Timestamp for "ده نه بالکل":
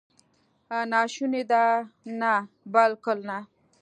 1.51-3.17